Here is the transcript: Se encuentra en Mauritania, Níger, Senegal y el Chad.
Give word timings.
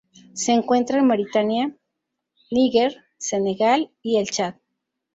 Se 0.33 0.51
encuentra 0.51 0.97
en 0.97 1.05
Mauritania, 1.05 1.77
Níger, 2.49 3.03
Senegal 3.19 3.91
y 4.01 4.17
el 4.17 4.31
Chad. 4.31 4.55